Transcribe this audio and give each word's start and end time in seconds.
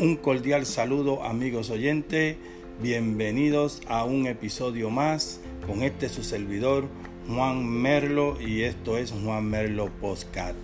Un 0.00 0.16
cordial 0.16 0.64
saludo 0.64 1.24
amigos 1.24 1.68
oyentes, 1.68 2.38
bienvenidos 2.80 3.82
a 3.86 4.04
un 4.04 4.26
episodio 4.26 4.88
más 4.88 5.42
con 5.66 5.82
este 5.82 6.08
su 6.08 6.24
servidor 6.24 6.88
Juan 7.28 7.68
Merlo 7.68 8.40
y 8.40 8.62
esto 8.62 8.96
es 8.96 9.12
Juan 9.12 9.44
Merlo 9.44 9.90
Postcard. 10.00 10.54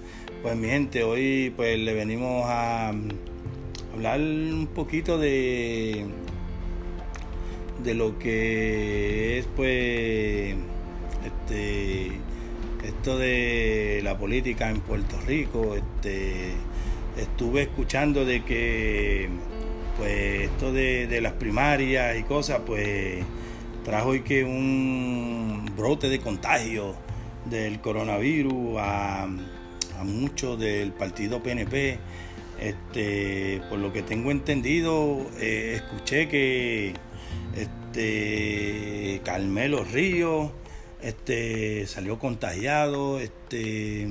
Pues 0.40 0.56
mi 0.56 0.68
gente, 0.68 1.02
hoy 1.04 1.52
pues 1.54 1.78
le 1.78 1.92
venimos 1.92 2.44
a 2.46 2.94
hablar 3.92 4.20
un 4.20 4.70
poquito 4.74 5.18
de 5.18 6.06
de 7.84 7.92
lo 7.92 8.18
que 8.18 9.40
es 9.40 9.46
pues 9.54 10.56
este 11.26 12.06
esto 12.86 13.18
de 13.18 14.00
la 14.02 14.16
política 14.16 14.70
en 14.70 14.80
Puerto 14.80 15.20
Rico, 15.26 15.74
este 15.74 16.54
estuve 17.16 17.62
escuchando 17.62 18.24
de 18.24 18.44
que 18.44 19.28
pues 19.96 20.42
esto 20.42 20.72
de, 20.72 21.20
las 21.20 21.32
primarias 21.34 22.18
y 22.18 22.22
cosas 22.22 22.60
pues 22.66 23.24
trajo 23.84 24.10
hoy 24.10 24.20
que 24.20 24.44
un 24.44 25.70
brote 25.76 26.08
de 26.08 26.18
contagio 26.18 26.94
del 27.46 27.80
coronavirus 27.80 28.78
a, 28.78 29.22
a 29.22 30.04
muchos 30.04 30.58
del 30.58 30.92
partido 30.92 31.42
PNP 31.42 31.98
este 32.60 33.62
por 33.68 33.78
lo 33.78 33.92
que 33.92 34.02
tengo 34.02 34.30
entendido 34.30 35.26
eh, 35.38 35.74
escuché 35.76 36.28
que 36.28 36.94
este 37.54 39.20
Carmelo 39.24 39.84
Ríos 39.84 40.50
este 41.02 41.86
salió 41.86 42.18
contagiado 42.18 43.20
este 43.20 44.08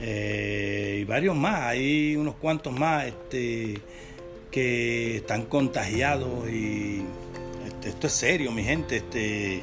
eh, 0.00 0.98
y 1.00 1.04
varios 1.04 1.36
más, 1.36 1.60
hay 1.62 2.16
unos 2.16 2.34
cuantos 2.36 2.72
más 2.72 3.06
este, 3.06 3.78
que 4.50 5.16
están 5.16 5.44
contagiados 5.44 6.48
y 6.50 7.02
este, 7.66 7.90
esto 7.90 8.06
es 8.06 8.12
serio, 8.12 8.50
mi 8.52 8.64
gente. 8.64 8.96
Este, 8.96 9.62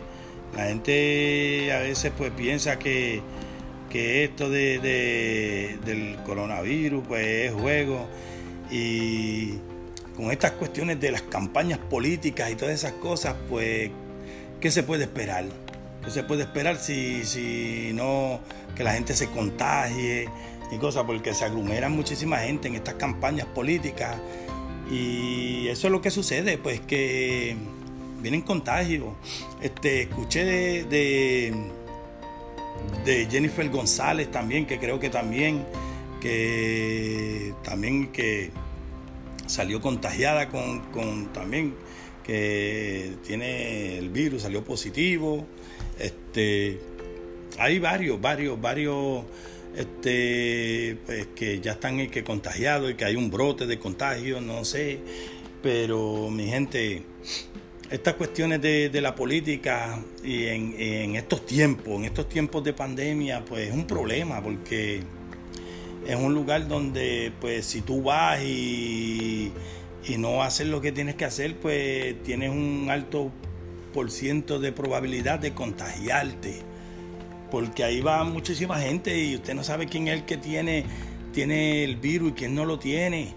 la 0.56 0.66
gente 0.66 1.72
a 1.74 1.80
veces 1.80 2.12
pues 2.18 2.32
piensa 2.32 2.80
que, 2.80 3.22
que 3.90 4.24
esto 4.24 4.50
de, 4.50 5.78
del 5.84 6.18
coronavirus 6.26 7.04
pues 7.08 7.26
es 7.26 7.54
juego 7.54 8.08
y 8.72 9.54
con 10.16 10.32
estas 10.32 10.52
cuestiones 10.52 11.00
de 11.00 11.12
las 11.12 11.22
campañas 11.24 11.78
políticas 11.78 12.52
y 12.52 12.56
todas 12.56 12.74
esas 12.74 12.94
cosas 12.94 13.36
pues 13.50 13.92
¿qué 14.60 14.72
se 14.72 14.84
puede 14.84 15.04
esperar? 15.04 15.46
¿Qué 16.08 16.12
se 16.12 16.24
puede 16.24 16.44
esperar 16.44 16.78
si, 16.78 17.26
si 17.26 17.92
no 17.94 18.40
que 18.78 18.84
la 18.86 18.94
gente 18.94 19.14
se 19.14 19.28
contagie 19.28 20.30
y 20.72 20.78
cosas? 20.78 21.04
Porque 21.04 21.34
se 21.34 21.44
aglomeran 21.44 21.92
muchísima 21.92 22.38
gente 22.38 22.70
en 22.70 22.76
estas 22.76 22.94
campañas 22.94 23.46
políticas 23.48 24.16
y 24.90 25.68
eso 25.68 25.88
es 25.88 25.92
lo 25.92 26.02
que 26.02 26.10
sucede, 26.10 26.58
pues 26.58 26.80
que 26.80 27.58
vienen 28.22 28.42
contagios. 28.42 29.16
Este, 29.62 30.04
escuché 30.04 30.46
de, 30.46 31.54
de, 33.04 33.28
Jennifer 33.30 33.70
González 33.70 34.32
también, 34.32 34.66
que 34.66 34.80
creo 34.80 35.02
que 35.02 35.10
también, 35.10 35.66
que 36.22 37.54
también 37.66 38.14
que 38.14 38.52
salió 39.46 39.82
contagiada 39.82 40.48
con, 40.48 40.80
con 40.94 41.34
también 41.34 41.76
que 42.28 43.14
tiene 43.26 43.98
el 43.98 44.10
virus, 44.10 44.44
salió 44.44 44.64
positivo. 44.64 45.48
Este, 45.98 46.80
hay 47.58 47.80
varios, 47.80 48.20
varios, 48.22 48.60
varios 48.62 49.24
este, 49.76 50.98
pues, 51.06 51.28
que 51.36 51.60
ya 51.62 51.74
están 51.74 52.10
que 52.10 52.24
contagiados 52.24 52.92
y 52.92 52.96
que 52.96 53.06
hay 53.06 53.16
un 53.16 53.32
brote 53.32 53.66
de 53.66 53.80
contagio, 53.80 54.42
no 54.42 54.66
sé. 54.66 55.00
Pero 55.64 56.30
mi 56.30 56.48
gente, 56.48 57.04
estas 57.90 58.16
cuestiones 58.16 58.62
de, 58.62 58.90
la 59.02 59.16
política 59.16 60.04
y 60.24 60.46
en, 60.46 61.16
estos 61.16 61.46
tiempos, 61.46 61.96
en 61.96 62.06
estos 62.06 62.28
tiempos 62.28 62.64
de 62.64 62.74
pandemia, 62.74 63.46
pues 63.46 63.70
es 63.70 63.74
un 63.74 63.88
problema 63.88 64.44
porque 64.44 65.02
es 66.06 66.16
un 66.16 66.34
lugar 66.34 66.68
donde 66.68 67.32
pues 67.40 67.66
si 67.66 67.82
tú 67.82 68.02
vas 68.04 68.42
y, 68.42 69.52
y 70.08 70.18
no 70.18 70.44
haces 70.44 70.68
lo 70.68 70.82
que 70.82 70.92
tienes 70.92 71.16
que 71.16 71.26
hacer, 71.26 71.58
pues 71.58 72.22
tienes 72.24 72.50
un 72.50 72.88
alto 72.90 73.32
por 73.94 74.10
ciento 74.10 74.60
de 74.60 74.72
probabilidad 74.72 75.40
de 75.40 75.54
contagiarte. 75.54 76.62
Porque 77.52 77.84
ahí 77.84 78.02
va 78.02 78.24
muchísima 78.24 78.80
gente 78.80 79.18
y 79.18 79.36
usted 79.36 79.54
no 79.54 79.64
sabe 79.64 79.88
quién 79.88 80.08
es 80.08 80.16
el 80.16 80.26
que 80.26 80.38
tiene, 80.38 80.86
tiene 81.34 81.84
el 81.84 81.98
virus 81.98 82.32
y 82.32 82.34
quién 82.34 82.56
no 82.56 82.66
lo 82.66 82.80
tiene. 82.80 83.34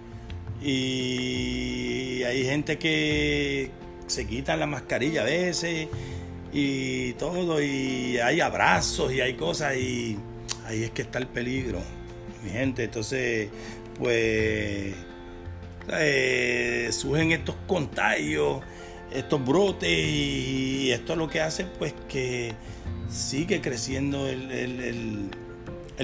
Y 0.63 2.23
hay 2.23 2.45
gente 2.45 2.79
que 2.79 3.71
se 4.07 4.27
quita 4.27 4.57
la 4.57 4.67
mascarilla 4.67 5.23
a 5.23 5.25
veces 5.25 5.89
y 6.53 7.13
todo, 7.15 7.63
y 7.63 8.19
hay 8.19 8.41
abrazos 8.41 9.13
y 9.13 9.21
hay 9.21 9.35
cosas, 9.35 9.77
y 9.77 10.19
ahí 10.67 10.83
es 10.83 10.91
que 10.91 11.03
está 11.03 11.19
el 11.19 11.29
peligro, 11.29 11.81
mi 12.45 12.51
gente. 12.51 12.85
Entonces, 12.85 13.49
pues 13.99 14.95
eh, 15.93 16.89
surgen 16.93 17.33
estos 17.33 17.57
contagios 17.67 18.63
estos 19.13 19.45
brotes 19.45 19.89
y 19.91 20.91
esto 20.93 21.13
es 21.13 21.19
lo 21.19 21.29
que 21.29 21.41
hace 21.41 21.65
pues 21.65 21.95
que 22.09 22.53
sigue 23.11 23.61
creciendo 23.61 24.29
el, 24.29 25.31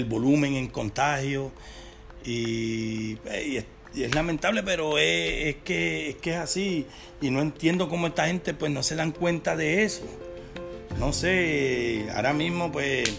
volumen 0.09 0.55
en 0.55 0.69
contagio. 0.69 1.53
Y, 2.25 3.19
es, 3.25 3.65
lamentable 4.15 4.63
pero 4.63 4.99
es, 4.99 5.57
que, 5.65 6.11
es 6.11 6.17
que 6.17 6.31
es 6.31 6.37
así. 6.37 6.87
Y 7.21 7.31
no 7.31 7.41
entiendo 7.41 7.89
cómo 7.89 8.09
esta 8.09 8.27
gente 8.27 8.55
pues 8.55 8.73
no 8.73 8.83
se 8.83 8.97
dan 8.97 9.13
cuenta 9.13 9.57
de 9.57 9.85
eso. 9.85 10.05
No 10.99 11.13
sé 11.13 12.09
ahora 12.15 12.33
mismo 12.33 12.73
pues 12.73 13.11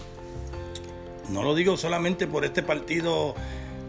no 1.29 1.44
lo 1.44 1.55
digo 1.55 1.78
solamente 1.78 2.28
por 2.28 2.45
este 2.45 2.63
partido 2.63 3.35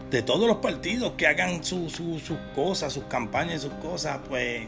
de 0.09 0.21
todos 0.21 0.47
los 0.47 0.57
partidos 0.57 1.13
que 1.17 1.27
hagan 1.27 1.63
sus 1.63 2.01
cosas, 2.55 2.91
sus 2.93 3.03
campañas, 3.05 3.61
sus 3.61 3.73
cosas, 3.73 4.19
pues 4.27 4.67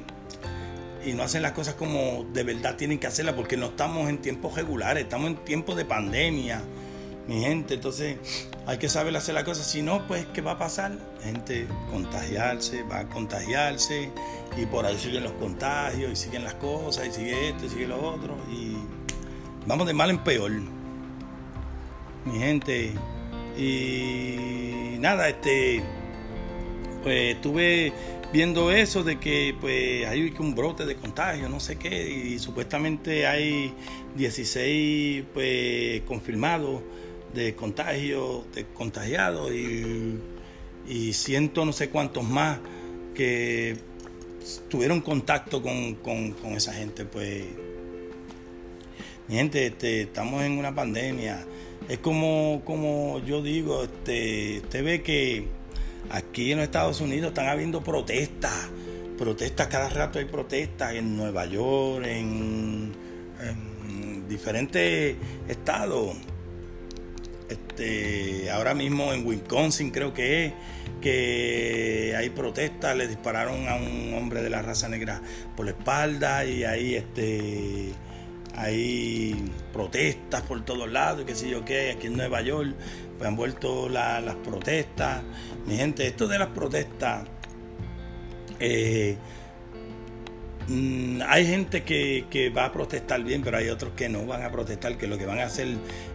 y 1.05 1.13
no 1.13 1.23
hacen 1.23 1.41
las 1.41 1.53
cosas 1.53 1.75
como 1.75 2.25
de 2.31 2.43
verdad 2.43 2.75
tienen 2.75 2.99
que 2.99 3.07
hacerlas 3.07 3.35
porque 3.35 3.57
no 3.57 3.67
estamos 3.67 4.09
en 4.09 4.19
tiempos 4.19 4.55
regulares, 4.55 5.03
estamos 5.03 5.31
en 5.31 5.37
tiempos 5.37 5.75
de 5.75 5.85
pandemia, 5.85 6.61
mi 7.27 7.41
gente. 7.41 7.75
Entonces 7.75 8.17
hay 8.67 8.77
que 8.77 8.89
saber 8.89 9.15
hacer 9.15 9.33
las 9.33 9.43
cosas. 9.43 9.65
Si 9.65 9.81
no, 9.81 10.07
pues, 10.07 10.25
¿qué 10.33 10.41
va 10.41 10.51
a 10.51 10.59
pasar? 10.59 10.91
Gente, 11.23 11.67
contagiarse, 11.89 12.83
va 12.83 12.99
a 12.99 13.09
contagiarse 13.09 14.11
y 14.57 14.65
por 14.65 14.85
ahí 14.85 14.97
siguen 14.97 15.23
los 15.23 15.33
contagios 15.33 16.11
y 16.11 16.15
siguen 16.15 16.43
las 16.43 16.55
cosas 16.55 17.07
y 17.07 17.11
sigue 17.11 17.49
esto 17.49 17.65
y 17.65 17.69
sigue 17.69 17.87
lo 17.87 17.99
otro 18.01 18.37
y 18.51 18.77
vamos 19.65 19.87
de 19.87 19.93
mal 19.93 20.09
en 20.09 20.23
peor, 20.23 20.51
mi 22.25 22.39
gente. 22.39 22.93
Y 23.57 24.97
nada, 24.99 25.29
este, 25.29 25.81
pues 27.03 27.35
estuve 27.35 27.93
viendo 28.31 28.71
eso 28.71 29.03
de 29.03 29.19
que 29.19 29.55
pues 29.59 30.07
hay 30.07 30.33
un 30.39 30.55
brote 30.55 30.85
de 30.85 30.95
contagio, 30.95 31.49
no 31.49 31.59
sé 31.59 31.77
qué, 31.77 32.09
y 32.09 32.39
supuestamente 32.39 33.27
hay 33.27 33.73
16 34.15 35.25
pues 35.33 36.01
confirmados 36.01 36.81
de 37.33 37.55
contagio, 37.55 38.45
de 38.53 38.65
contagiados 38.65 39.51
y, 39.51 40.19
y 40.87 41.13
ciento 41.13 41.65
no 41.65 41.73
sé 41.73 41.89
cuántos 41.89 42.23
más 42.23 42.59
que 43.13 43.77
tuvieron 44.69 45.01
contacto 45.01 45.61
con, 45.61 46.55
esa 46.55 46.73
gente, 46.73 47.05
pues 47.05 47.45
mi 49.27 49.35
gente, 49.35 49.67
este, 49.67 50.01
estamos 50.03 50.43
en 50.43 50.57
una 50.57 50.73
pandemia. 50.73 51.45
Es 51.91 51.99
como, 51.99 52.61
como 52.63 53.19
yo 53.25 53.41
digo, 53.41 53.83
este, 53.83 54.59
usted 54.59 54.83
ve 54.83 55.01
que 55.01 55.61
Aquí 56.09 56.51
en 56.51 56.57
los 56.57 56.65
Estados 56.65 56.99
Unidos 56.99 57.29
están 57.29 57.47
habiendo 57.47 57.83
protestas, 57.83 58.69
protestas, 59.17 59.67
cada 59.67 59.89
rato 59.89 60.19
hay 60.19 60.25
protestas 60.25 60.95
en 60.95 61.15
Nueva 61.15 61.45
York, 61.45 62.05
en, 62.05 62.91
diferentes 64.27 65.15
estados. 65.47 66.15
Este, 67.49 68.49
ahora 68.49 68.73
mismo 68.73 69.11
en 69.11 69.27
Wisconsin 69.27 69.91
creo 69.91 70.13
que 70.13 70.45
es 70.45 70.53
que 71.01 72.15
hay 72.17 72.29
protestas, 72.29 72.95
le 72.95 73.07
dispararon 73.07 73.67
a 73.67 73.75
un 73.75 74.13
hombre 74.13 74.41
de 74.41 74.49
la 74.49 74.61
raza 74.61 74.87
negra 74.87 75.21
por 75.57 75.65
la 75.65 75.71
espalda 75.71 76.45
y 76.45 76.63
ahí 76.63 76.95
este 76.95 77.91
hay 78.55 79.51
protestas 79.73 80.41
por 80.43 80.63
todos 80.65 80.89
lados, 80.91 81.25
qué 81.25 81.35
sé 81.35 81.49
yo 81.49 81.63
qué, 81.65 81.91
aquí 81.91 82.07
en 82.07 82.17
Nueva 82.17 82.41
York 82.41 82.75
pues 83.17 83.27
han 83.27 83.35
vuelto 83.35 83.87
las 83.87 84.35
protestas. 84.37 85.21
Mi 85.67 85.77
gente, 85.77 86.07
esto 86.07 86.27
de 86.27 86.39
las 86.39 86.47
protestas, 86.49 87.27
eh, 88.59 89.15
mm, 90.67 91.21
hay 91.27 91.45
gente 91.45 91.83
que, 91.83 92.51
va 92.55 92.65
a 92.65 92.71
protestar 92.71 93.23
bien, 93.23 93.43
pero 93.43 93.57
hay 93.57 93.69
otros 93.69 93.93
que 93.95 94.09
no 94.09 94.25
van 94.25 94.43
a 94.43 94.51
protestar, 94.51 94.97
que 94.97 95.05
lo 95.05 95.19
que 95.19 95.27
van 95.27 95.37
a 95.39 95.43
hacer 95.43 95.67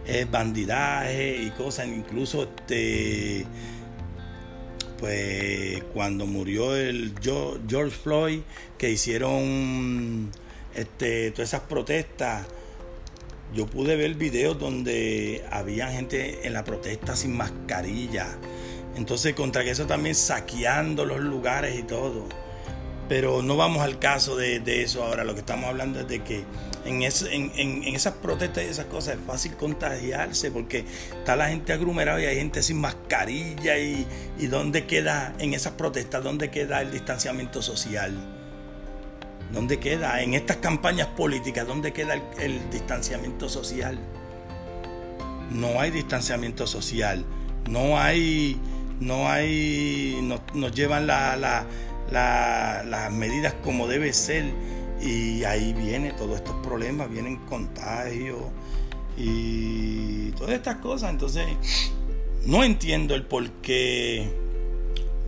es 0.05 0.29
bandidaje 0.29 1.41
y 1.43 1.49
cosas, 1.51 1.87
incluso 1.87 2.43
este 2.43 3.45
pues 4.99 5.83
cuando 5.93 6.25
murió 6.25 6.75
el 6.75 7.13
George 7.21 7.91
Floyd, 7.91 8.39
que 8.77 8.89
hicieron 8.89 10.31
este, 10.77 11.31
todas 11.31 11.49
esas 11.49 11.61
protestas, 11.61 12.45
yo 13.53 13.65
pude 13.65 13.95
ver 13.95 14.13
videos 14.13 14.59
donde 14.59 15.43
había 15.51 15.89
gente 15.89 16.45
en 16.45 16.53
la 16.53 16.63
protesta 16.63 17.15
sin 17.15 17.35
mascarilla. 17.35 18.27
Entonces, 18.95 19.33
contra 19.33 19.63
eso 19.63 19.87
también 19.87 20.15
saqueando 20.15 21.05
los 21.05 21.19
lugares 21.19 21.77
y 21.77 21.83
todo. 21.83 22.27
Pero 23.09 23.41
no 23.41 23.55
vamos 23.55 23.81
al 23.81 23.99
caso 23.99 24.35
de, 24.35 24.61
eso 24.83 25.03
ahora. 25.03 25.23
Lo 25.23 25.33
que 25.33 25.39
estamos 25.39 25.65
hablando 25.65 26.01
es 26.01 26.07
de 26.07 26.23
que 26.23 26.43
en, 26.85 27.01
en, 27.01 27.95
esas 27.95 28.13
protestas 28.15 28.65
y 28.65 28.67
esas 28.67 28.85
cosas 28.85 29.15
es 29.15 29.21
fácil 29.25 29.55
contagiarse 29.55 30.51
porque 30.51 30.83
está 31.11 31.35
la 31.35 31.49
gente 31.49 31.73
aglomerada 31.73 32.21
y 32.21 32.25
hay 32.25 32.35
gente 32.35 32.61
sin 32.61 32.79
mascarilla. 32.79 33.79
Y, 33.79 34.05
y 34.37 34.47
¿dónde 34.47 34.85
queda 34.85 35.33
en 35.39 35.53
esas 35.53 35.73
protestas? 35.73 36.23
¿Dónde 36.23 36.51
queda 36.51 36.81
el 36.81 36.91
distanciamiento 36.91 37.61
social? 37.61 38.36
¿Dónde 39.51 39.79
queda? 39.79 40.21
En 40.21 40.33
estas 40.33 40.57
campañas 40.57 41.07
políticas, 41.07 41.65
¿dónde 41.65 41.93
queda 41.93 42.15
el, 42.39 42.69
distanciamiento 42.69 43.47
social? 43.47 43.97
No 45.51 45.79
hay 45.79 45.91
distanciamiento 45.91 46.67
social. 46.67 47.25
No 47.69 47.97
hay. 47.99 48.59
No 48.99 49.29
hay. 49.29 50.19
Nos, 50.53 50.73
llevan 50.73 51.07
la, 51.07 51.37
la 51.37 51.65
las 52.11 53.11
medidas 53.11 53.53
como 53.63 53.87
debe 53.87 54.13
ser 54.13 54.45
y 55.01 55.43
ahí 55.43 55.73
viene 55.73 56.13
todos 56.13 56.37
estos 56.37 56.55
problemas, 56.65 57.09
vienen 57.09 57.37
contagios 57.45 58.39
y 59.17 60.31
todas 60.31 60.53
estas 60.53 60.77
cosas. 60.77 61.11
Entonces, 61.11 61.45
no 62.45 62.63
entiendo 62.63 63.15
el 63.15 63.23
porqué 63.23 64.29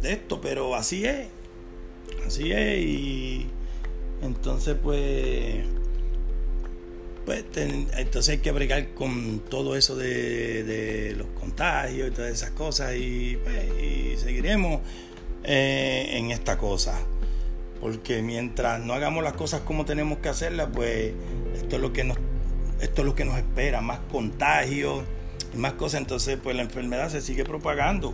de 0.01 0.13
esto, 0.13 0.41
pero 0.41 0.75
así 0.75 1.05
es. 1.05 1.27
Así 2.25 2.51
es 2.51 2.79
y 2.79 3.47
entonces 4.21 4.75
pues 4.81 5.65
pues 7.25 7.45
entonces 7.55 8.29
hay 8.29 8.37
que 8.39 8.51
bregar 8.51 8.93
con 8.95 9.39
todo 9.39 9.75
eso 9.75 9.95
de, 9.95 11.13
los 11.15 11.27
contagios 11.39 12.07
y 12.07 12.11
todas 12.11 12.31
esas 12.31 12.51
cosas 12.51 12.95
y, 12.95 13.37
pues, 13.43 13.83
y 13.83 14.17
seguiremos 14.17 14.81
eh, 15.43 16.09
en 16.13 16.31
esta 16.31 16.57
cosa. 16.57 16.99
Porque 17.79 18.23
mientras 18.23 18.83
no 18.83 18.93
hagamos 18.93 19.23
las 19.23 19.33
cosas 19.33 19.61
como 19.61 19.85
tenemos 19.85 20.17
que 20.17 20.29
hacerlas, 20.29 20.69
pues 20.73 21.13
esto 21.55 21.75
es 21.75 21.81
lo 21.83 21.93
que 21.93 22.03
nos, 22.03 22.17
esto 22.81 23.01
es 23.03 23.05
lo 23.05 23.13
que 23.13 23.25
nos 23.25 23.37
espera, 23.37 23.79
más 23.79 23.99
contagios 24.11 25.03
más 25.55 25.73
cosas. 25.73 26.01
Entonces, 26.01 26.37
pues 26.41 26.55
la 26.55 26.63
enfermedad 26.63 27.09
se 27.09 27.21
sigue 27.21 27.43
propagando. 27.43 28.13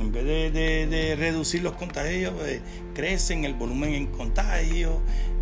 En 0.00 0.12
vez 0.12 0.52
de, 0.52 1.16
reducir 1.18 1.62
los 1.62 1.74
contagios, 1.74 2.32
pues, 2.36 2.60
crecen 2.94 3.44
el 3.44 3.54
volumen 3.54 3.94
en 3.94 4.06
contagios, 4.06 4.96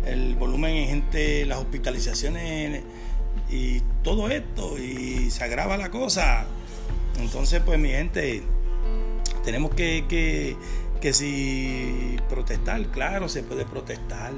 el 0.05 0.35
volumen 0.35 0.75
en 0.75 0.87
gente, 0.87 1.45
las 1.45 1.59
hospitalizaciones 1.59 2.83
y 3.49 3.81
todo 4.03 4.29
esto, 4.29 4.77
y 4.77 5.29
se 5.29 5.43
agrava 5.43 5.77
la 5.77 5.91
cosa. 5.91 6.45
Entonces, 7.19 7.61
pues 7.65 7.79
mi 7.79 7.89
gente, 7.89 8.43
tenemos 9.43 9.73
que, 9.75 10.05
que, 10.09 11.13
si 11.13 12.17
protestar, 12.27 12.85
claro, 12.87 13.29
se 13.29 13.43
puede 13.43 13.65
protestar, 13.65 14.33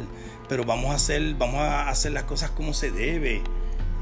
pero 0.48 0.66
vamos 0.66 0.92
a 0.92 0.96
hacer, 0.96 1.34
vamos 1.36 1.62
a 1.62 1.90
hacer 1.90 2.12
las 2.12 2.26
cosas 2.26 2.52
como 2.52 2.74
se 2.74 2.92
debe 2.92 3.42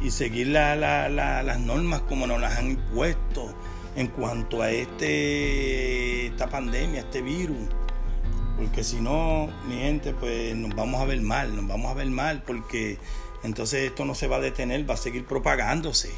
y 0.02 0.12
seguir 0.12 0.48
las 0.48 1.60
normas 1.60 2.02
como 2.02 2.28
nos 2.28 2.42
las 2.42 2.58
han 2.58 2.72
impuesto 2.72 3.54
en 3.97 4.07
cuanto 4.07 4.61
a 4.61 4.69
este, 4.69 6.27
esta 6.27 6.47
pandemia, 6.47 7.01
este 7.01 7.21
virus. 7.21 7.67
Porque 8.55 8.83
si 8.83 9.01
no, 9.01 9.49
mi 9.67 9.75
gente, 9.75 10.13
pues 10.13 10.55
nos 10.55 10.75
vamos 10.75 11.01
a 11.01 11.05
ver 11.05 11.19
mal, 11.21 11.55
nos 11.55 11.67
vamos 11.67 11.91
a 11.91 11.95
ver 11.95 12.07
mal 12.07 12.44
porque 12.44 12.97
entonces 13.44 13.88
esto 13.88 14.05
no 14.05 14.15
se 14.15 14.27
va 14.27 14.38
a 14.38 14.39
detener, 14.39 14.89
va 14.89 14.94
a 14.94 14.97
seguir 14.97 15.25
propagándose. 15.25 16.11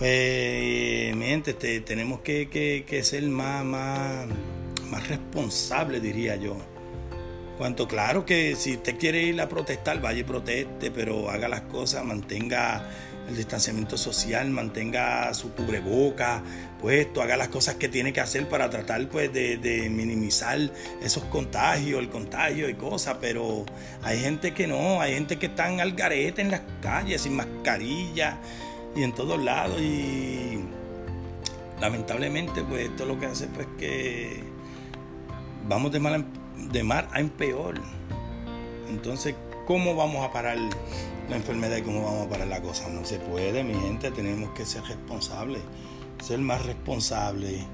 Pues, 0.00 1.14
mi 1.14 1.26
gente, 1.26 1.54
tenemos 1.54 2.20
que, 2.20 3.00
ser 3.04 3.22
más, 3.28 3.64
más, 3.64 4.26
más 4.90 5.08
responsables, 5.08 6.02
diría 6.02 6.34
yo. 6.34 6.56
Cuanto 7.56 7.86
claro 7.86 8.26
que 8.26 8.56
si 8.56 8.74
usted 8.74 8.98
quiere 8.98 9.22
ir 9.22 9.40
a 9.40 9.48
protestar, 9.48 10.00
vaya 10.00 10.20
y 10.20 10.24
proteste, 10.24 10.90
pero 10.90 11.30
haga 11.30 11.46
las 11.46 11.62
cosas, 11.62 12.04
mantenga 12.04 12.90
el 13.28 13.36
distanciamiento 13.36 13.96
social, 13.96 14.50
mantenga 14.50 15.32
su 15.34 15.52
cubreboca 15.52 16.42
puesto, 16.80 17.22
haga 17.22 17.36
las 17.36 17.48
cosas 17.48 17.76
que 17.76 17.88
tiene 17.88 18.12
que 18.12 18.20
hacer 18.20 18.48
para 18.48 18.68
tratar 18.68 19.08
pues 19.08 19.32
de, 19.32 19.88
minimizar 19.90 20.58
esos 21.02 21.24
contagios, 21.24 22.00
el 22.00 22.10
contagio 22.10 22.68
y 22.68 22.74
cosas, 22.74 23.16
pero 23.20 23.64
hay 24.02 24.20
gente 24.20 24.52
que 24.52 24.66
no, 24.66 25.00
hay 25.00 25.14
gente 25.14 25.38
que 25.38 25.46
está 25.46 25.64
al 25.64 25.92
garete 25.92 26.42
en 26.42 26.50
las 26.50 26.60
calles 26.82 27.22
sin 27.22 27.36
mascarilla 27.36 28.38
y 28.94 29.02
en 29.02 29.14
todos 29.14 29.42
lados 29.42 29.80
y 29.80 30.60
lamentablemente 31.80 32.62
pues 32.62 32.90
esto 32.90 33.06
lo 33.06 33.18
que 33.18 33.26
hace 33.26 33.46
pues 33.46 33.66
que 33.78 34.42
vamos 35.66 35.90
de 35.90 36.00
mal 36.00 36.24
de 36.70 36.84
mar 36.84 37.08
a 37.12 37.22
peor. 37.36 37.80
Entonces 38.88 39.34
cómo 39.66 39.96
vamos 39.96 40.24
a 40.24 40.32
parar 40.32 40.58
la 41.28 41.36
enfermedad 41.36 41.76
y 41.78 41.82
cómo 41.82 42.04
vamos 42.04 42.26
a 42.26 42.30
parar 42.30 42.48
la 42.48 42.60
cosa 42.60 42.88
no 42.88 43.04
se 43.04 43.18
puede 43.18 43.64
mi 43.64 43.74
gente 43.74 44.10
tenemos 44.10 44.50
que 44.50 44.64
ser 44.64 44.82
responsables 44.84 45.62
ser 46.22 46.38
más 46.38 46.64
responsables. 46.64 47.64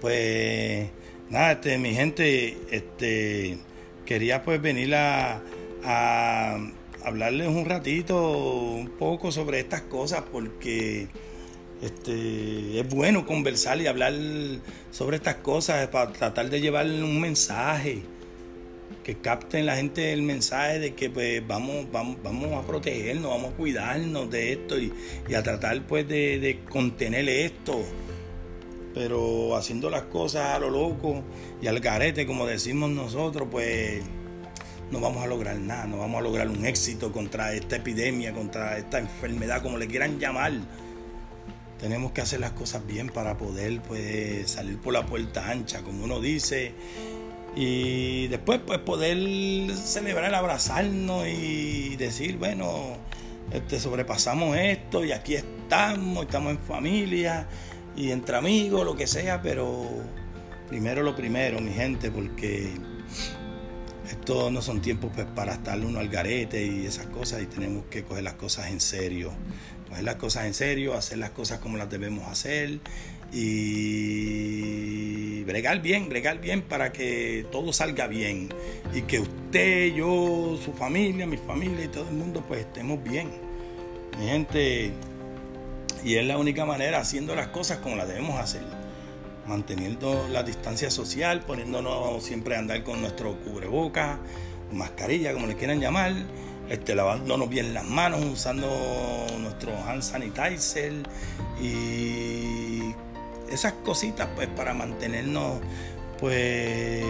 Pues 0.00 0.88
nada 1.28 1.52
este 1.52 1.78
mi 1.78 1.92
gente 1.94 2.56
este 2.70 3.58
quería 4.06 4.44
pues 4.44 4.62
venir 4.62 4.94
a 4.94 5.40
hablarles 7.04 7.48
un 7.48 7.64
ratito, 7.64 8.32
un 8.32 8.90
poco 8.90 9.32
sobre 9.32 9.60
estas 9.60 9.82
cosas, 9.82 10.22
porque 10.30 11.08
este, 11.82 12.80
es 12.80 12.88
bueno 12.88 13.26
conversar 13.26 13.80
y 13.80 13.86
hablar 13.86 14.12
sobre 14.90 15.16
estas 15.16 15.36
cosas 15.36 15.88
para 15.88 16.12
tratar 16.12 16.50
de 16.50 16.60
llevar 16.60 16.86
un 16.86 17.20
mensaje, 17.20 18.02
que 19.08 19.16
capten 19.16 19.64
la 19.64 19.74
gente 19.76 20.12
el 20.12 20.20
mensaje 20.20 20.80
de 20.80 20.94
que 20.94 21.08
pues 21.08 21.40
vamos, 21.46 21.90
vamos, 21.90 22.18
vamos 22.22 22.62
a 22.62 22.66
protegernos, 22.66 23.30
vamos 23.30 23.54
a 23.54 23.56
cuidarnos 23.56 24.30
de 24.30 24.52
esto 24.52 24.78
y, 24.78 24.92
a 25.34 25.42
tratar 25.42 25.86
pues 25.86 26.06
de, 26.06 26.60
contener 26.68 27.26
esto 27.26 27.82
pero 28.92 29.56
haciendo 29.56 29.88
las 29.88 30.02
cosas 30.02 30.54
a 30.54 30.58
lo 30.58 30.68
loco 30.68 31.22
y 31.62 31.68
al 31.68 31.80
garete, 31.80 32.26
como 32.26 32.44
decimos 32.44 32.90
nosotros, 32.90 33.48
pues 33.50 34.02
no 34.90 35.00
vamos 35.00 35.24
a 35.24 35.26
lograr 35.26 35.56
nada, 35.56 35.86
no 35.86 35.96
vamos 35.96 36.20
a 36.20 36.24
lograr 36.24 36.50
un 36.50 36.66
éxito 36.66 37.10
contra 37.10 37.54
esta 37.54 37.76
epidemia, 37.76 38.34
contra 38.34 38.76
esta 38.76 38.98
enfermedad, 38.98 39.62
como 39.62 39.78
le 39.78 39.86
quieran 39.86 40.18
llamar. 40.18 40.52
Tenemos 41.80 42.12
que 42.12 42.20
hacer 42.20 42.40
las 42.40 42.50
cosas 42.50 42.86
bien 42.86 43.08
para 43.08 43.38
poder 43.38 43.80
pues, 43.80 44.50
salir 44.50 44.76
por 44.76 44.92
la 44.92 45.06
puerta 45.06 45.48
ancha, 45.48 45.80
como 45.82 46.04
uno 46.04 46.20
dice, 46.20 46.74
y 47.60 48.28
después 48.28 48.60
pues 48.64 48.78
poder 48.78 49.18
celebrar, 49.74 50.32
abrazarnos 50.32 51.26
y 51.26 51.96
decir, 51.96 52.36
bueno, 52.38 52.96
este, 53.50 53.80
sobrepasamos 53.80 54.56
esto 54.56 55.04
y 55.04 55.10
aquí 55.10 55.34
estamos, 55.34 56.26
estamos 56.26 56.52
en 56.52 56.58
familia 56.60 57.48
y 57.96 58.12
entre 58.12 58.36
amigos, 58.36 58.84
lo 58.84 58.94
que 58.94 59.08
sea, 59.08 59.42
pero 59.42 59.88
primero 60.68 61.02
lo 61.02 61.16
primero, 61.16 61.60
mi 61.60 61.72
gente, 61.72 62.12
porque 62.12 62.74
esto 64.08 64.52
no 64.52 64.62
son 64.62 64.80
tiempos 64.80 65.10
pues, 65.12 65.26
para 65.26 65.54
estar 65.54 65.80
uno 65.80 65.98
al 65.98 66.08
garete 66.08 66.64
y 66.64 66.86
esas 66.86 67.06
cosas 67.06 67.42
y 67.42 67.46
tenemos 67.46 67.86
que 67.86 68.04
coger 68.04 68.22
las 68.22 68.34
cosas 68.34 68.68
en 68.68 68.80
serio. 68.80 69.32
Coger 69.88 70.04
las 70.04 70.14
cosas 70.14 70.44
en 70.44 70.54
serio, 70.54 70.94
hacer 70.94 71.18
las 71.18 71.30
cosas 71.30 71.58
como 71.58 71.76
las 71.76 71.90
debemos 71.90 72.30
hacer 72.30 72.78
y 73.32 74.78
bregar 75.44 75.82
bien, 75.82 76.08
bregar 76.08 76.40
bien 76.40 76.62
para 76.62 76.92
que 76.92 77.46
todo 77.50 77.72
salga 77.72 78.06
bien 78.06 78.48
y 78.94 79.02
que 79.02 79.20
usted, 79.20 79.92
yo, 79.94 80.58
su 80.64 80.72
familia, 80.72 81.26
mi 81.26 81.36
familia 81.36 81.84
y 81.84 81.88
todo 81.88 82.08
el 82.08 82.14
mundo 82.14 82.44
pues 82.46 82.60
estemos 82.60 83.02
bien. 83.02 83.28
Mi 84.18 84.26
gente, 84.26 84.92
y 86.04 86.16
es 86.16 86.26
la 86.26 86.38
única 86.38 86.64
manera 86.64 86.98
haciendo 86.98 87.34
las 87.34 87.48
cosas 87.48 87.78
como 87.78 87.96
las 87.96 88.08
debemos 88.08 88.38
hacer 88.38 88.62
manteniendo 89.48 90.28
la 90.30 90.42
distancia 90.42 90.90
social, 90.90 91.40
poniéndonos 91.40 92.22
siempre 92.22 92.54
a 92.54 92.58
andar 92.58 92.84
con 92.84 93.00
nuestro 93.00 93.34
cubreboca, 93.40 94.18
mascarilla, 94.72 95.32
como 95.32 95.46
le 95.46 95.56
quieran 95.56 95.80
llamar, 95.80 96.12
este, 96.68 96.94
lavándonos 96.94 97.48
bien 97.48 97.72
las 97.72 97.84
manos, 97.84 98.22
usando 98.24 98.68
nuestro 99.40 99.72
hand 99.86 100.02
sanitizer 100.02 100.92
y 101.60 102.94
esas 103.50 103.72
cositas 103.84 104.28
pues 104.34 104.48
para 104.48 104.74
mantenernos 104.74 105.60
pues 106.18 107.04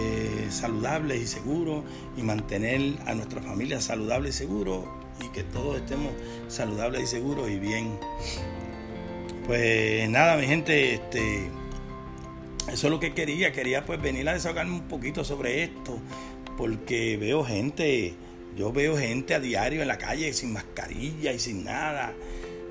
saludables 0.50 1.20
y 1.20 1.26
seguros 1.26 1.84
y 2.16 2.22
mantener 2.22 2.98
a 3.06 3.14
nuestra 3.14 3.40
familia 3.40 3.80
saludable 3.80 4.28
y 4.30 4.32
seguro 4.32 4.86
y 5.24 5.28
que 5.30 5.42
todos 5.42 5.78
estemos 5.78 6.12
saludables 6.48 7.02
y 7.02 7.06
seguros 7.06 7.50
y 7.50 7.58
bien. 7.58 7.98
Pues 9.46 10.08
nada, 10.10 10.36
mi 10.36 10.46
gente, 10.46 10.94
este 10.94 11.50
eso 12.72 12.88
es 12.88 12.90
lo 12.90 13.00
que 13.00 13.14
quería, 13.14 13.50
quería 13.52 13.86
pues 13.86 14.00
venir 14.00 14.28
a 14.28 14.34
desahogarme 14.34 14.72
un 14.72 14.88
poquito 14.88 15.24
sobre 15.24 15.62
esto, 15.64 15.98
porque 16.58 17.16
veo 17.16 17.42
gente, 17.42 18.14
yo 18.56 18.72
veo 18.72 18.96
gente 18.96 19.34
a 19.34 19.40
diario 19.40 19.80
en 19.80 19.88
la 19.88 19.96
calle 19.96 20.32
sin 20.34 20.52
mascarilla 20.52 21.32
y 21.32 21.38
sin 21.38 21.64
nada. 21.64 22.12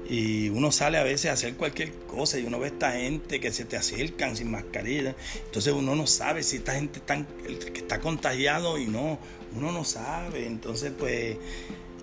Y 0.10 0.50
uno 0.50 0.72
sale 0.72 0.98
a 0.98 1.04
veces 1.04 1.30
a 1.30 1.34
hacer 1.34 1.56
cualquier 1.56 1.92
cosa 2.08 2.40
y 2.40 2.46
uno 2.46 2.60
ve 2.60 2.66
a 2.66 2.70
esta 2.70 2.92
gente 2.94 3.40
que 3.40 3.52
se 3.52 3.66
te 3.66 3.76
acercan 3.76 4.36
sin 4.38 4.52
mascarilla. 4.52 5.16
Entonces 5.46 5.74
uno 5.74 5.96
no 5.96 6.08
sabe 6.08 6.44
si 6.44 6.58
esta 6.58 6.76
gente 6.76 7.00
está, 7.00 7.26
que 7.74 7.80
está 7.80 8.00
contagiado 8.00 8.78
y 8.78 8.86
no, 8.86 9.20
uno 9.56 9.72
no 9.72 9.84
sabe. 9.84 10.46
Entonces 10.46 10.94
pues 10.98 11.38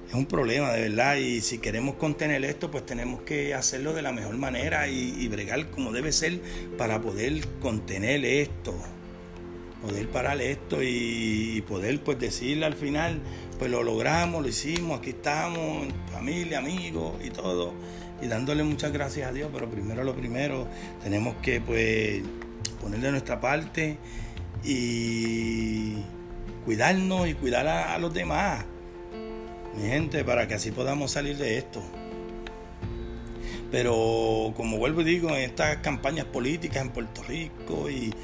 es 0.08 0.14
un 0.14 0.26
problema 0.26 0.72
de 0.72 0.82
verdad 0.82 1.16
y 1.16 1.40
si 1.40 1.58
queremos 1.58 1.96
contener 1.96 2.44
esto 2.44 2.70
pues 2.70 2.84
tenemos 2.84 3.22
que 3.22 3.54
hacerlo 3.54 3.94
de 3.94 4.02
la 4.02 4.12
mejor 4.12 4.36
manera 4.36 4.86
y, 4.88 5.26
bregar 5.28 5.70
como 5.70 5.90
debe 5.90 6.12
ser 6.12 6.40
para 6.76 7.00
poder 7.00 7.46
contener 7.60 8.24
esto 8.24 8.74
poder 9.86 10.08
parar 10.08 10.40
esto 10.40 10.82
y, 10.82 11.62
poder 11.68 12.00
pues 12.02 12.18
decirle 12.18 12.66
al 12.66 12.74
final 12.74 13.20
pues 13.58 13.70
lo 13.70 13.82
logramos, 13.82 14.42
lo 14.42 14.48
hicimos, 14.48 14.98
aquí 14.98 15.10
estamos, 15.10 15.86
familia, 16.12 16.58
amigos 16.58 17.14
y 17.24 17.30
todo 17.30 17.72
y 18.22 18.26
dándole 18.26 18.62
muchas 18.64 18.92
gracias 18.92 19.28
a 19.28 19.32
Dios, 19.32 19.50
pero 19.52 19.68
primero 19.70 20.04
lo 20.04 20.14
primero 20.14 20.66
tenemos 21.02 21.36
que 21.42 21.60
pues 21.60 22.22
ponerle 22.80 23.10
nuestra 23.10 23.40
parte 23.40 23.98
y 24.64 25.96
cuidarnos 26.64 27.28
y 27.28 27.34
cuidar 27.34 27.66
a 27.66 27.98
los 27.98 28.12
demás 28.14 28.64
mi 29.76 29.88
gente, 29.88 30.24
para 30.24 30.46
que 30.46 30.54
así 30.54 30.70
podamos 30.70 31.10
salir 31.10 31.36
de 31.36 31.58
esto. 31.58 31.82
Pero 33.74 34.54
como 34.56 34.78
vuelvo 34.78 35.00
y 35.00 35.04
digo, 35.04 35.30
en 35.30 35.42
estas 35.42 35.78
campañas 35.78 36.26
políticas 36.26 36.80
en 36.80 36.90
Puerto 36.90 37.24
Rico 37.24 37.88
y, 37.90 38.14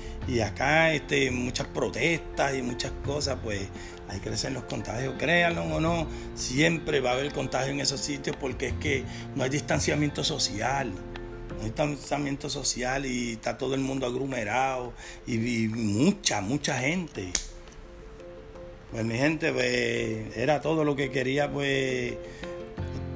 acá 0.41 0.93
este, 0.93 1.33
muchas 1.33 1.67
protestas 1.67 2.55
y 2.55 2.63
muchas 2.63 2.93
cosas, 3.05 3.37
pues 3.43 3.63
hay 4.09 4.21
que 4.21 4.29
crecer 4.29 4.53
los 4.53 4.63
contagios. 4.63 5.17
Créanlo 5.19 5.65
o 5.65 5.81
no, 5.81 6.07
siempre 6.37 7.01
va 7.01 7.11
a 7.11 7.13
haber 7.15 7.33
contagio 7.33 7.73
en 7.73 7.81
esos 7.81 8.01
sitios 8.01 8.37
porque 8.37 8.69
es 8.69 8.75
que 8.75 9.03
no 9.35 9.43
hay 9.43 9.51
distanciamiento 9.51 10.23
social. 10.23 10.93
No 10.93 11.63
hay 11.63 11.65
distanciamiento 11.65 12.49
social 12.49 13.05
y 13.05 13.33
está 13.33 13.59
todo 13.59 13.75
el 13.75 13.81
mundo 13.81 14.07
aglomerado 14.07 14.93
y, 15.27 15.65
y 15.65 15.67
mucha, 15.67 16.43
mucha 16.43 16.79
gente. 16.79 17.33
Pues 18.93 19.05
mi 19.05 19.17
gente, 19.17 19.53
pues, 19.53 20.37
era 20.37 20.61
todo 20.61 20.85
lo 20.85 20.95
que 20.95 21.11
quería 21.11 21.51
pues 21.51 22.15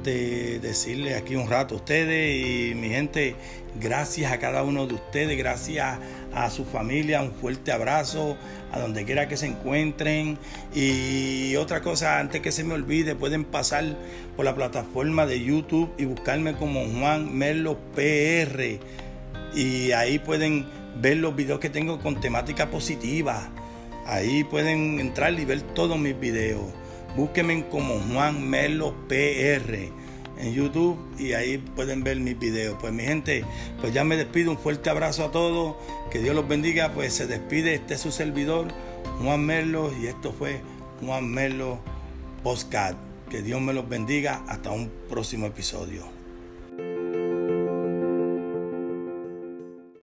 de 0.04 0.60
decirle 0.60 1.16
aquí 1.16 1.34
un 1.34 1.50
rato 1.50 1.74
a 1.74 1.78
ustedes 1.78 2.70
y 2.70 2.74
mi 2.76 2.90
gente, 2.90 3.34
gracias 3.80 4.30
a 4.30 4.38
cada 4.38 4.62
uno 4.62 4.86
de 4.86 4.94
ustedes, 4.94 5.36
gracias 5.36 5.98
a 6.32 6.50
su 6.50 6.64
familia, 6.64 7.22
un 7.22 7.32
fuerte 7.32 7.72
abrazo 7.72 8.36
a 8.70 8.78
donde 8.78 9.04
quiera 9.04 9.26
que 9.26 9.36
se 9.36 9.46
encuentren. 9.46 10.38
Y 10.72 11.56
otra 11.56 11.80
cosa 11.80 12.20
antes 12.20 12.40
que 12.40 12.52
se 12.52 12.62
me 12.62 12.74
olvide, 12.74 13.16
pueden 13.16 13.44
pasar 13.44 13.96
por 14.36 14.44
la 14.44 14.54
plataforma 14.54 15.26
de 15.26 15.42
YouTube 15.42 15.92
y 15.98 16.04
buscarme 16.04 16.54
como 16.54 16.84
Juan 16.86 17.36
Merlo 17.36 17.78
PR 17.96 18.78
y 19.54 19.92
ahí 19.92 20.18
pueden 20.18 20.66
ver 21.00 21.18
los 21.18 21.34
videos 21.34 21.60
que 21.60 21.70
tengo 21.70 22.00
con 22.00 22.20
temática 22.20 22.70
positiva. 22.70 23.48
Ahí 24.06 24.44
pueden 24.44 25.00
entrar 25.00 25.38
y 25.38 25.44
ver 25.44 25.62
todos 25.62 25.98
mis 25.98 26.18
videos. 26.18 26.64
Búsquenme 27.16 27.68
como 27.68 28.00
Juan 28.00 28.48
Melo 28.48 28.94
PR 29.08 29.92
en 30.38 30.52
YouTube 30.52 30.98
y 31.18 31.32
ahí 31.32 31.58
pueden 31.58 32.02
ver 32.02 32.18
mis 32.18 32.38
videos. 32.38 32.76
Pues 32.80 32.92
mi 32.92 33.04
gente, 33.04 33.44
pues 33.80 33.92
ya 33.92 34.04
me 34.04 34.16
despido. 34.16 34.50
Un 34.50 34.58
fuerte 34.58 34.90
abrazo 34.90 35.24
a 35.24 35.30
todos. 35.30 35.76
Que 36.10 36.18
Dios 36.18 36.34
los 36.34 36.48
bendiga. 36.48 36.92
Pues 36.92 37.12
se 37.14 37.26
despide 37.26 37.74
este 37.74 37.98
su 37.98 38.10
servidor, 38.10 38.68
Juan 39.22 39.44
Melo. 39.44 39.92
Y 40.00 40.06
esto 40.06 40.32
fue 40.32 40.60
Juan 41.00 41.28
Melo 41.28 41.78
Postcard. 42.42 42.96
Que 43.30 43.42
Dios 43.42 43.60
me 43.60 43.72
los 43.72 43.88
bendiga. 43.88 44.44
Hasta 44.48 44.70
un 44.70 44.90
próximo 45.08 45.46
episodio. 45.46 46.13